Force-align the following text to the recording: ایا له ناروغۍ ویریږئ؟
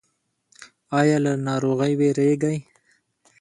ایا 0.99 1.17
له 1.25 1.33
ناروغۍ 1.45 1.93
ویریږئ؟ 1.99 2.57